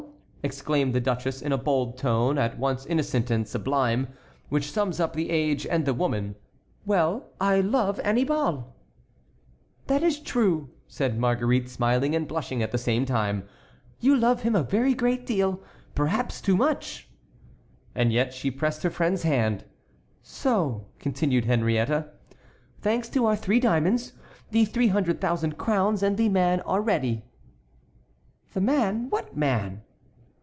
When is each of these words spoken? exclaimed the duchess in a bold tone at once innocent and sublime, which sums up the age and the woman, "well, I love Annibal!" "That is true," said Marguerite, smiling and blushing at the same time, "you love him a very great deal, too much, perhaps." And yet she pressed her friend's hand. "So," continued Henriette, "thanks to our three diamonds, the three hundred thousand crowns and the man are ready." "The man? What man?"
exclaimed 0.43 0.91
the 0.91 0.99
duchess 0.99 1.39
in 1.39 1.51
a 1.51 1.57
bold 1.57 1.99
tone 1.99 2.35
at 2.39 2.57
once 2.57 2.87
innocent 2.87 3.29
and 3.29 3.47
sublime, 3.47 4.07
which 4.49 4.71
sums 4.71 4.99
up 4.99 5.13
the 5.13 5.29
age 5.29 5.67
and 5.67 5.85
the 5.85 5.93
woman, 5.93 6.35
"well, 6.83 7.29
I 7.39 7.59
love 7.61 7.99
Annibal!" 8.03 8.73
"That 9.85 10.01
is 10.01 10.19
true," 10.19 10.71
said 10.87 11.19
Marguerite, 11.19 11.69
smiling 11.69 12.15
and 12.15 12.27
blushing 12.27 12.63
at 12.63 12.71
the 12.71 12.79
same 12.79 13.05
time, 13.05 13.47
"you 13.99 14.15
love 14.17 14.41
him 14.41 14.55
a 14.55 14.63
very 14.63 14.95
great 14.95 15.27
deal, 15.27 15.57
too 15.57 15.61
much, 15.61 15.67
perhaps." 15.93 17.03
And 17.93 18.11
yet 18.11 18.33
she 18.33 18.49
pressed 18.49 18.81
her 18.81 18.89
friend's 18.89 19.21
hand. 19.21 19.63
"So," 20.23 20.87
continued 20.97 21.45
Henriette, 21.45 22.15
"thanks 22.79 23.09
to 23.09 23.27
our 23.27 23.35
three 23.35 23.59
diamonds, 23.59 24.13
the 24.49 24.65
three 24.65 24.87
hundred 24.87 25.21
thousand 25.21 25.59
crowns 25.59 26.01
and 26.01 26.17
the 26.17 26.29
man 26.29 26.61
are 26.61 26.81
ready." 26.81 27.25
"The 28.53 28.61
man? 28.61 29.07
What 29.11 29.37
man?" 29.37 29.83